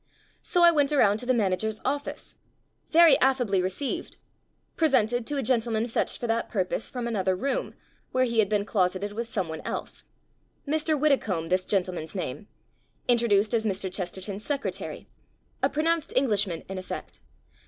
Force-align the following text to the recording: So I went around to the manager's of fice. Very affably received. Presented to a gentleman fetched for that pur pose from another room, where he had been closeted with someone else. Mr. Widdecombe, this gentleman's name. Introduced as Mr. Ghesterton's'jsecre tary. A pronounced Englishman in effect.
So 0.41 0.63
I 0.63 0.71
went 0.71 0.91
around 0.91 1.17
to 1.19 1.27
the 1.27 1.31
manager's 1.35 1.79
of 1.81 2.05
fice. 2.05 2.35
Very 2.89 3.19
affably 3.19 3.61
received. 3.61 4.17
Presented 4.75 5.27
to 5.27 5.37
a 5.37 5.43
gentleman 5.43 5.85
fetched 5.87 6.19
for 6.19 6.25
that 6.25 6.49
pur 6.49 6.65
pose 6.65 6.89
from 6.89 7.05
another 7.07 7.35
room, 7.35 7.75
where 8.11 8.23
he 8.23 8.39
had 8.39 8.49
been 8.49 8.65
closeted 8.65 9.13
with 9.13 9.29
someone 9.29 9.61
else. 9.61 10.05
Mr. 10.67 10.99
Widdecombe, 10.99 11.49
this 11.49 11.65
gentleman's 11.67 12.15
name. 12.15 12.47
Introduced 13.07 13.53
as 13.53 13.63
Mr. 13.63 13.95
Ghesterton's'jsecre 13.95 14.71
tary. 14.71 15.07
A 15.61 15.69
pronounced 15.69 16.13
Englishman 16.15 16.63
in 16.67 16.79
effect. 16.79 17.19